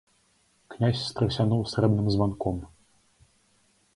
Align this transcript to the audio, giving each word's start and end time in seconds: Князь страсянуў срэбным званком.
Князь 0.75 1.01
страсянуў 1.11 1.61
срэбным 1.73 2.07
званком. 2.17 2.57